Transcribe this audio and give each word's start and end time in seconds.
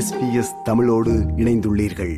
SBS 0.00 0.62
தமிழோடு 0.64 1.10
இணைந்துள்ளீர்கள். 1.12 2.16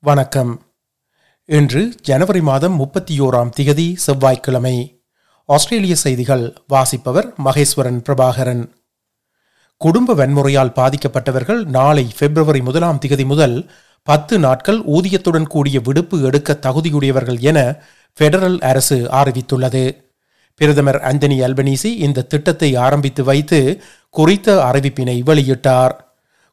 வணக்கம். 0.00 0.60
இன்று 1.44 1.94
ஜனவரி 2.00 2.40
மாதம் 2.40 2.72
முப்பத்தி 2.72 3.20
ஓராம் 3.20 3.50
திகதி 3.60 3.96
செவ்வாய்க்கிழமை. 3.96 5.04
ஆஸ்திரேலிய 5.44 5.94
செய்திகள் 5.94 6.56
வாசிப்பவர் 6.68 7.32
மகேஸ்வரன் 7.44 8.02
பிரபாகரன். 8.02 8.70
குடும்ப 9.76 10.14
வன்முறையால் 10.14 10.72
பாதிக்கப்பட்டவர்கள் 10.72 11.64
நாளை 11.64 12.12
பிப்ரவரி 12.18 12.60
முதலாம் 12.60 12.98
திகதி 13.06 13.24
முதல் 13.24 13.70
பத்து 14.08 14.34
நாட்கள் 14.38 14.78
ஊதியத்துடன் 14.94 15.46
கூடிய 15.52 15.76
விடுப்பு 15.80 16.16
எடுக்க 16.28 16.56
தகுதியுடையவர்கள் 16.66 17.38
என 17.50 17.58
பெடரல் 18.18 18.58
அரசு 18.70 18.96
அறிவித்துள்ளது. 19.20 19.84
பிரதமர் 20.60 20.98
அந்தனி 21.10 21.36
அல்பனீசி 21.46 21.90
இந்த 22.06 22.24
திட்டத்தை 22.32 22.68
ஆரம்பித்து 22.86 23.24
வைத்து 23.24 23.60
குறித்த 24.18 24.56
அறிவிப்பினை 24.70 25.16
வெளியிட்டார். 25.28 25.94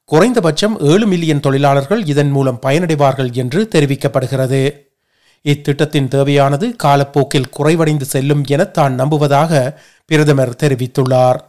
குறைந்தபட்சம் 0.09 0.77
ஏழு 0.91 1.07
மில்லியன் 1.07 1.43
தொழிலாளர்கள் 1.47 2.03
இதன் 2.13 2.31
மூலம் 2.35 2.61
பயனடைவார்கள் 2.65 3.31
என்று 3.41 3.61
தெரிவிக்கப்படுகிறது. 3.75 4.61
இத்திட்டத்தின் 5.45 6.09
தேவையானது 6.15 6.69
காலப்போக்கில் 6.85 7.51
குறைவடைந்து 7.57 8.07
செல்லும் 8.13 8.45
என 8.55 8.63
தான் 8.77 8.95
நம்புவதாக 9.01 9.61
பிரதமர் 10.05 10.55
தெரிவித்துள்ளார். 10.63 11.41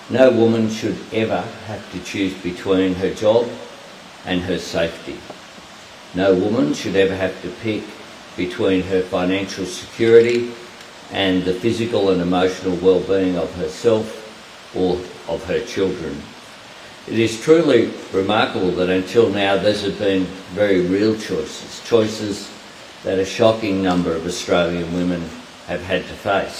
No 0.00 0.26
woman 0.40 0.64
should 0.78 0.98
ever 1.22 1.42
have 1.68 1.84
to 1.92 2.00
choose 2.10 2.34
between 2.48 2.90
her 3.02 3.12
job 3.22 3.44
and 4.30 4.40
her 4.48 4.58
safety. 4.74 5.16
No 6.15 6.33
woman 6.33 6.73
should 6.73 6.95
ever 6.95 7.15
have 7.15 7.35
to 7.43 7.49
pick 7.63 7.83
between 8.37 8.81
her 8.83 9.01
financial 9.15 9.65
security 9.65 10.39
and 11.11 11.43
the 11.43 11.53
physical 11.53 12.03
and 12.11 12.21
emotional 12.21 12.75
well-being 12.77 13.35
of 13.37 13.49
herself 13.55 14.05
or 14.75 14.91
of 15.27 15.39
her 15.45 15.61
children. 15.73 16.13
It 17.07 17.19
is 17.19 17.33
truly 17.41 17.81
remarkable 18.13 18.71
that 18.79 18.89
until 18.89 19.29
now 19.29 19.53
these 19.57 19.81
have 19.81 19.97
been 19.99 20.23
very 20.53 20.81
real 20.95 21.15
choices, 21.29 21.71
choices 21.91 22.35
that 23.05 23.17
a 23.17 23.25
shocking 23.25 23.81
number 23.81 24.11
of 24.15 24.25
Australian 24.25 24.87
women 24.93 25.23
have 25.67 25.83
had 25.91 26.03
to 26.11 26.17
face. 26.27 26.59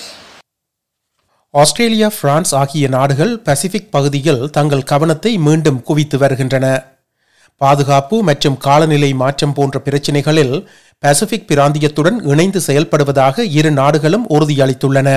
Australia 1.53 2.07
France 2.21 2.51
ஆகிய 2.55 2.87
நாடுகள் 2.87 3.31
Pacific 3.47 3.91
பகுதியில் 3.91 4.49
தங்கள் 4.49 4.83
கவனத்தை 4.83 5.37
மீண்டும் 5.37 5.79
குவித்து 5.83 6.17
வருகின்றன 6.17 6.65
பாதுகாப்பு 7.60 8.22
மற்றும் 8.22 8.56
காலநிலை 8.56 9.14
மாற்றம் 9.14 9.52
போன்ற 9.52 9.80
பிரச்சினைகளில் 9.80 10.68
பசிபிக் 10.98 11.48
பிராந்தியத்துடன் 11.50 12.18
இணைந்து 12.32 12.60
செயல்படுவதாக 12.66 13.38
இரு 13.58 13.70
நாடுகளும் 13.70 14.26
உறுதியளித்துள்ளன. 14.28 15.08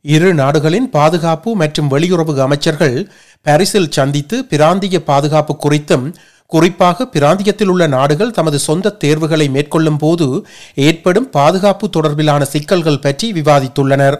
இரு 0.00 0.34
நாடுகளின் 0.34 0.90
பாதுகாப்பு 0.90 1.50
மற்றும் 1.56 1.90
வெளியுறவு 1.90 2.32
அமைச்சர்கள் 2.40 2.96
பாரிஸில் 3.42 3.90
சந்தித்து 3.90 4.44
பிராந்திய 4.44 5.04
பாதுகாப்பு 5.04 5.56
குறித்தும் 5.64 6.06
குறிப்பாக 6.46 7.06
பிராந்தியத்தில் 7.06 7.68
உள்ள 7.68 7.86
நாடுகள் 7.86 8.30
தமது 8.30 8.58
சொந்த 8.58 8.90
தேர்வுகளை 8.90 9.48
மேற்கொள்ளும் 9.48 9.96
போது 9.96 10.46
ஏற்படும் 10.74 11.30
பாதுகாப்பு 11.30 11.86
தொடர்பிலான 11.88 12.42
சிக்கல்கள் 12.42 12.98
பற்றி 12.98 13.32
விவாதித்துள்ளனர். 13.32 14.18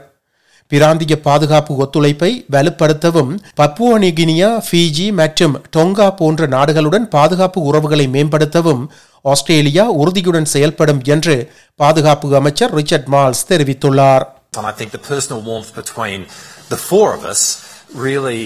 பிராந்திய 0.73 1.15
பாதுகாப்பு 1.27 1.73
ஒத்துழைப்பை 1.85 2.31
வலுப்படுத்தவும் 2.55 3.33
பப்புவனிகினியா 3.61 4.51
ஃபிஜி 4.67 5.07
மற்றும் 5.21 5.57
டொங்கா 5.75 6.09
போன்ற 6.21 6.47
நாடுகளுடன் 6.55 7.07
பாதுகாப்பு 7.17 7.61
உறவுகளை 7.71 8.07
மேம்படுத்தவும் 8.15 8.85
ஆஸ்திரேலியா 9.25 9.85
உறுதியுடன் 10.01 10.49
செயல்படும் 10.53 11.03
என்று 11.07 11.37
பாதுகாப்பு 11.81 12.37
அமைச்சர் 12.37 12.75
ரிச்சர்ட் 12.81 13.11
மால்ஸ் 13.17 13.49
தெரிவித்துள்ளார் 13.53 14.27
And 14.57 14.67
I 14.67 14.73
think 14.73 14.91
the 14.91 15.05
personal 15.07 15.41
warmth 15.43 15.75
between 15.75 16.21
the 16.69 16.79
four 16.89 17.15
of 17.15 17.23
us 17.25 17.43
really 17.99 18.43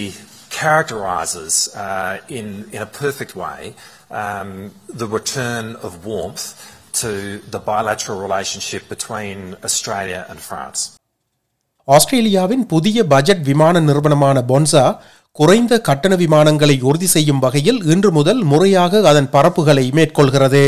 characterises 0.51 1.55
uh, 1.77 2.15
in, 2.31 2.47
in 2.73 2.81
a 2.81 2.91
perfect 2.99 3.35
way 3.37 3.61
um, 4.11 4.51
the 4.95 5.09
return 5.09 5.75
of 5.83 6.07
warmth 6.07 6.45
to 6.95 7.11
the 7.49 7.59
bilateral 7.63 8.21
relationship 8.21 8.89
between 8.89 9.39
Australia 9.63 10.25
and 10.29 10.39
France. 10.41 10.81
ஆஸ்திரேலியாவின் 11.89 12.67
புதிய 12.67 13.05
budget 13.05 13.43
விமான 13.49 13.81
நிறுவனமான 13.81 14.39
பொன்சா 14.49 14.85
குறைந்த 15.33 15.75
கட்டண 15.81 16.15
விமானங்களை 16.17 16.77
உறுதி 16.81 17.07
செய்யும் 17.07 17.39
வகையில் 17.39 17.81
இன்று 17.93 18.11
முதல் 18.11 18.43
முறையாக 18.43 19.03
அதன் 19.11 19.29
பரப்புகளை 19.33 19.85
மேற்கொள்கிறது. 19.99 20.65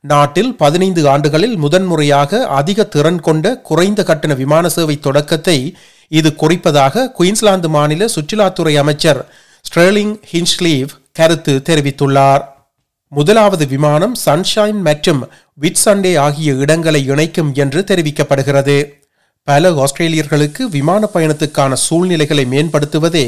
நாட்டில் 0.00 0.50
பதினைந்து 0.56 1.02
ஆண்டுகளில் 1.12 1.56
முதன்முறையாக 1.56 2.40
அதிக 2.58 2.84
திறன் 2.84 3.20
கொண்ட 3.20 3.54
குறைந்த 3.68 4.02
கட்டண 4.02 4.34
விமான 4.34 4.68
சேவை 4.68 4.96
தொடக்கத்தை 5.06 5.58
இது 6.08 6.30
குறிப்பதாக 6.42 7.08
குயின்ஸ்லாந்து 7.18 7.68
மாநில 7.68 8.08
சுற்றுலாத்துறை 8.14 8.74
அமைச்சர் 8.82 9.20
ஸ்ட்ரேலிங் 9.64 10.14
ஹின்ஸ்லீவ் 10.32 10.92
கருத்து 11.12 11.54
தெரிவித்துள்ளார். 11.68 12.44
முதலாவது 13.12 13.66
விமானம் 13.66 14.14
சன்ஷைன் 14.26 14.80
மற்றும் 14.88 15.20
விட்சண்டே 15.60 16.14
ஆகிய 16.26 16.52
இடங்களை 16.64 17.02
இணைக்கும் 17.12 17.50
என்று 17.54 17.84
தெரிவிக்கப்படுகிறது. 17.90 18.78
பல 19.48 19.68
ஆஸ்திரேலியர்களுக்கு 19.82 20.62
விமான 20.74 21.08
பயணத்துக்கான 21.12 21.76
சூழ்நிலைகளை 21.84 22.42
மேம்படுத்துவதே 22.52 23.26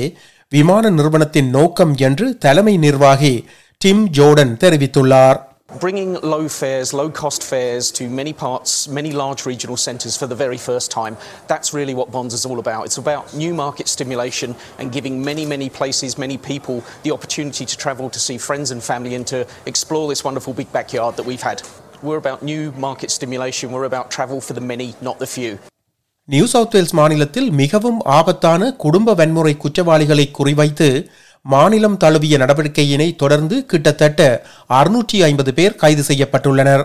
விமான 0.54 0.90
நிறுவனத்தின் 0.96 1.48
நோக்கம் 1.56 1.94
என்று 2.08 2.26
தலைமை 2.44 2.74
நிர்வாகி 2.84 3.36
டிம் 3.84 4.02
ஜோர்டன் 4.18 4.52
தெரிவித்துள்ளார் 4.64 5.38
bringing 5.84 6.12
low 6.32 6.44
fares, 6.58 6.88
low 7.00 7.08
cost 7.20 7.42
fares 7.50 7.84
to 7.98 8.04
many 8.20 8.32
parts, 8.42 8.70
many 8.98 9.10
large 9.20 9.42
regional 9.50 9.78
centres 9.86 10.14
for 10.20 10.26
the 10.32 10.38
very 10.42 10.58
first 10.68 10.88
time. 10.96 11.14
That's 11.52 11.70
really 11.78 11.94
what 12.00 12.08
Bonds 12.16 12.34
is 12.38 12.44
all 12.50 12.60
about. 12.64 12.82
It's 12.88 13.00
about 13.04 13.24
new 13.42 13.52
market 13.54 13.88
stimulation 13.94 14.50
and 14.78 14.94
giving 14.98 15.16
many, 15.30 15.44
many 15.54 15.68
places, 15.78 16.18
many 16.26 16.38
people 16.50 16.76
the 17.06 17.12
opportunity 17.18 17.66
to 17.72 17.78
travel 17.84 18.08
to 18.16 18.22
see 18.26 18.38
friends 18.48 18.70
and 18.76 18.82
family 18.82 19.14
and 19.20 19.28
to 19.34 19.40
explore 19.72 20.06
this 20.12 20.24
wonderful 20.28 20.54
big 20.62 20.72
backyard 20.78 21.14
that 21.20 21.28
we've 21.32 21.48
had. 21.50 21.60
We're 22.02 22.22
about 22.26 22.42
new 22.52 22.64
market 22.88 23.12
stimulation. 23.18 23.70
We're 23.70 23.90
about 23.92 24.08
travel 24.18 24.40
for 24.48 24.54
the 24.54 24.66
many, 24.74 24.90
not 25.10 25.18
the 25.24 25.30
few. 25.38 25.52
New 26.32 26.46
South 26.46 26.74
Wales 26.74 26.94
மாநிலத்தில் 26.98 27.48
மிகவும் 27.60 28.00
ஆபத்தான 28.18 28.72
குடும்ப 28.82 29.14
வன்முறை 29.14 29.56
குற்றவாளிகளை 29.56 30.30
குறிவைத்து 30.38 30.88
மாநிலம் 31.46 31.96
தழுவிய 31.96 32.36
நடவடிக்கையினை 32.38 33.16
தொடர்ந்து 33.16 33.56
கிட்டத்தட்ட 33.66 34.20
அறுநூற்றி 34.68 35.18
ஐம்பது 35.28 35.54
பேர் 35.54 35.78
கைது 35.82 36.02
செய்யப்பட்டுள்ளனர். 36.08 36.84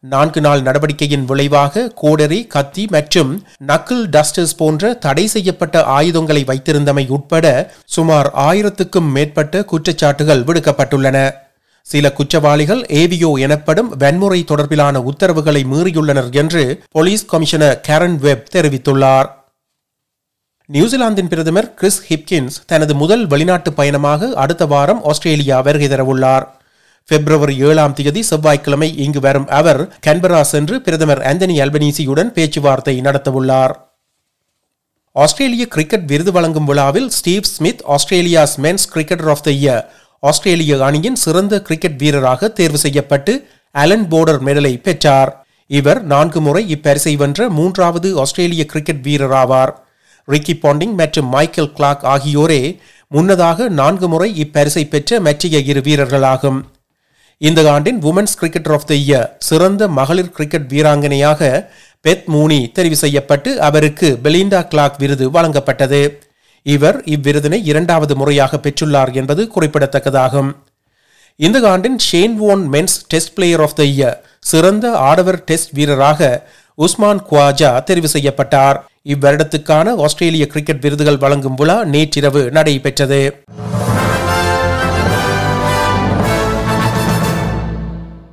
நான்கு 0.00 0.40
நாள் 0.40 0.62
நடவடிக்கையின் 0.62 1.24
விளைவாக 1.24 1.84
கோடரி 1.94 2.40
கத்தி 2.46 2.84
மற்றும் 2.90 3.30
நக்கிள் 3.66 4.04
டஸ்டர்ஸ் 4.16 4.58
போன்ற 4.58 4.92
தடை 4.94 5.26
செய்யப்பட்ட 5.26 5.84
ஆயுதங்களை 5.98 6.44
வைத்திருந்தமை 6.44 7.08
உட்பட 7.08 7.46
சுமார் 7.84 8.30
ஆயிரத்துக்கும் 8.48 9.10
மேற்பட்ட 9.16 9.64
குற்றச்சாட்டுகள் 9.72 10.44
விடுக்கப்பட்டுள்ளன. 10.50 11.18
சில 11.86 12.10
குற்றவாளிகள் 12.18 12.80
ஏவியோ 13.00 13.30
எனப்படும் 13.46 13.90
வன்முறை 14.02 14.38
தொடர்பிலான 14.50 14.96
உத்தரவுகளை 15.10 15.62
மீறியுள்ளனர் 15.72 16.30
என்று 16.42 16.62
போலீஸ் 16.90 17.24
கமிஷனர் 17.32 17.80
கேரன் 17.88 18.16
வெப் 18.24 18.46
தெரிவித்துள்ளார். 18.54 19.28
நியூசிலாந்தின் 20.68 21.30
பிரதமர் 21.32 21.68
கிறிஸ் 21.74 22.00
ஹிப்கின்ஸ் 22.08 22.56
தனது 22.66 22.94
முதல் 23.02 23.24
வெளிநாட்டு 23.32 23.72
பயணமாக 23.72 24.30
அடுத்த 24.44 24.66
வாரம் 24.66 25.02
ஆஸ்திரேலியா 25.10 25.60
வருகை 25.60 25.88
தரவுள்ளார். 25.88 26.46
பிப்ரவரி 27.08 27.56
ஏழாம் 27.68 27.96
தேதி 27.98 28.22
செவ்வாய்க்கிழமை 28.22 28.88
இங்கு 29.06 29.20
வரும் 29.20 29.48
அவர் 29.58 29.82
கன்பரா 30.06 30.40
சென்று 30.52 30.76
பிரதமர் 30.86 31.22
ஆந்தனி 31.30 31.56
அல்பனீசியுடன் 31.64 32.30
பேச்சுவார்த்தை 32.38 32.94
நடத்தவுள்ளார். 33.00 33.74
ஆஸ்திரேலிய 35.16 35.64
கிரிக்கெட் 35.74 36.06
விருது 36.12 36.32
வழங்கும் 36.36 36.68
விழாவில் 36.70 37.10
Steve 37.16 37.50
Smith 37.56 37.84
Australia's 37.96 38.54
men's 38.64 38.86
cricketer 38.94 39.30
of 39.34 39.44
the 39.48 39.50
year 39.50 39.84
Australian 40.28 40.74
அணியின் 40.86 41.18
சிறந்த 41.22 41.54
கிரிக்கெட் 41.66 41.98
வீரராக 42.02 42.48
தேர்வு 42.58 42.78
செய்யப்பட்டு 42.84 43.32
அலன் 43.74 44.06
போர்டர் 44.12 44.40
மெடலை 44.46 44.74
பெற்றார். 44.86 45.30
இவர் 45.78 46.00
நான்கு 46.12 46.40
முறை 46.46 46.62
இப்பரிசை 46.74 47.12
வென்ற 47.22 47.48
மூன்றாவது 47.58 48.08
ஆஸ்திரேலிய 48.22 48.64
கிரிக்கெட் 48.72 49.02
வீரர் 49.06 49.34
ஆவார் 49.42 49.72
ரிக்கி 50.28 50.54
பாண்டிங் 50.62 50.94
மற்றும் 51.00 51.28
மைக்கேல் 51.34 51.72
கிளாக் 51.78 52.04
ஆகியோரே 52.14 52.62
முன்னதாக 53.08 53.68
நான்கு 53.80 54.06
முறை 54.12 54.28
இப்பரிசை 54.44 54.84
பெற்ற 54.92 55.20
மற்றைய 55.26 55.58
இரு 55.70 55.80
வீரர்களாகும். 55.88 56.60
இந்த 57.40 57.60
ஆண்டின் 57.72 58.00
women's 58.10 58.36
cricketer 58.40 58.74
of 58.76 58.88
the 58.90 58.94
year 58.94 59.28
சிறந்த 59.48 59.88
மகளிர் 59.98 60.34
கிரிக்கெட் 60.36 60.68
வீராங்கனையாக 60.72 61.42
பெத் 62.00 62.26
மூனி 62.32 62.60
தெரிவு 62.76 62.96
செய்யப்பட்டு 63.04 63.50
அவருக்கு 63.68 64.08
பெலிண்டா 64.24 64.60
கிளாக் 64.72 64.98
விருது 65.02 65.26
வழங்கப்பட்டது. 65.36 66.02
இவர் 66.72 66.98
இவ்விருதினை 67.14 67.58
இரண்டாவது 67.70 68.16
முறையாக 68.16 68.58
பெற்றுள்ளார் 68.64 69.10
என்பது 69.12 69.42
குறிப்பிடத்தக்கதாகும். 69.54 70.50
இந்த 71.36 71.58
ஆண்டின் 71.70 71.98
Shane 71.98 72.36
Warne 72.42 72.62
men's 72.74 72.94
test 73.08 73.34
player 73.34 73.62
of 73.64 73.74
the 73.74 73.82
year 73.82 74.16
சிறந்த 74.50 74.86
ஆடவர் 75.08 75.38
டெஸ்ட் 75.44 75.72
வீரராக 75.78 76.28
உஸ்மான் 76.74 77.22
குவாஜா 77.30 77.70
தெரிவு 77.88 78.10
செய்யப்பட்டார். 78.14 78.78
இவ்வருடத்துக்கான 79.14 79.96
ஆஸ்திரேலிய 80.04 80.46
கிரிக்கெட் 80.46 80.82
விருதுகள் 80.84 81.22
வழங்கும் 81.24 81.54
விழா 81.54 81.84
நேற்றிரவு 81.94 82.44
நடைபெற்றது. 82.50 83.20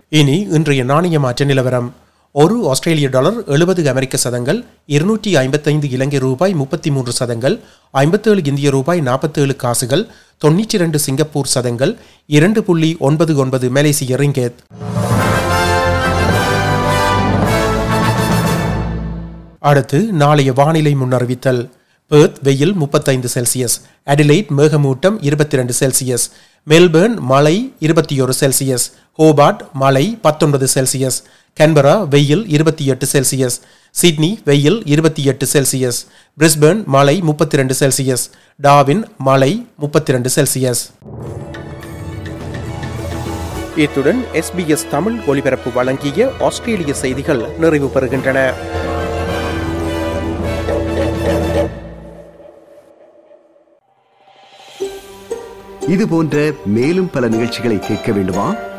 இனி 0.10 0.40
இன்றைய 0.58 0.84
நாணய 0.84 1.20
மாற்ற 1.20 1.46
நிலவரம். 1.46 1.90
ஒரு 2.34 2.70
ஆஸ்திரேலிய 2.70 3.10
டாலர் 3.10 3.44
எழுபது 3.46 3.90
அமெரிக்க 3.90 4.18
சதங்கள் 4.18 4.66
இருநூற்றி 4.86 5.36
ஐம்பத்தைந்து 5.36 5.90
இலங்கை 5.90 6.20
ரூபாய் 6.20 6.54
முப்பத்தி 6.54 6.92
மூன்று 6.92 7.12
சதங்கள் 7.12 7.60
ஐம்பத்தேழு 7.92 8.42
இந்திய 8.44 8.70
ரூபாய் 8.70 9.02
நாற்பத்தேழு 9.02 9.56
காசுகள் 9.56 10.08
தொன்னூற்றி 10.46 10.74
இரண்டு 10.74 11.00
சிங்கப்பூர் 11.00 11.48
சதங்கள் 11.48 11.98
இரண்டு 12.26 12.64
புள்ளி 12.64 12.96
ஒன்பது 13.00 13.36
ஒன்பது 13.36 13.70
மலேசிய 13.70 14.16
ரிங்கேத் 14.16 14.60
அடுத்து 19.60 20.04
நாளைய 20.14 20.54
வானிலை 20.54 20.96
முன்னறிவித்தல். 20.96 21.70
பெர்த் 22.12 22.40
வெயில் 22.44 22.74
முப்பத்தைந்து 22.74 23.30
செல்சியஸ் 23.34 23.76
அடிலைட் 24.06 24.50
மேகமூட்டம் 24.58 25.18
இருபத்தி 25.22 25.58
ரெண்டு 25.58 25.74
செல்சியஸ் 25.80 26.26
மெல்பேர்ன் 26.70 27.20
மழை 27.20 27.74
இருபத்தி 27.80 28.22
ஒரு 28.22 28.34
செல்சியஸ் 28.40 28.92
ஹோபார்ட் 29.20 29.62
மழை 29.74 30.18
பத்தொன்பது 30.22 30.68
செல்சியஸ் 30.74 31.18
கன்பரா 31.60 32.08
வெயில் 32.08 32.48
இருபத்தி 32.48 32.86
எட்டு 32.86 33.08
செல்சியஸ் 33.14 33.58
சிட்னி 33.92 34.40
வெயில் 34.46 34.86
இருபத்தி 34.86 35.24
எட்டு 35.24 35.46
செல்சியஸ் 35.54 36.00
பிரிஸ்பேர்ன் 36.40 36.86
மழை 36.86 37.22
முப்பத்தி 37.22 37.58
ரெண்டு 37.58 37.76
செல்சியஸ் 37.80 38.24
டாவின் 38.62 39.04
மழை 39.18 39.68
முப்பத்தி 39.78 40.12
ரெண்டு 40.12 40.30
செல்சியஸ். 40.36 40.82
இத்துடன் 43.76 44.24
எஸ்பிஎஸ் 44.34 44.88
தமிழ் 44.90 45.20
ஒலிபரப்பு 45.28 45.72
வழங்கிய 45.72 46.32
ஆஸ்திரேலிய 46.40 46.94
செய்திகள் 46.94 47.44
நிறைவு 47.60 47.92
பெறுகின்றன. 47.96 48.54
இது 55.88 56.08
போன்ற 56.08 56.52
மேலும் 56.66 57.10
பல 57.10 57.28
நிகழ்ச்சிகளை 57.28 57.80
கேட்க 57.80 58.12
வேண்டுமா? 58.12 58.56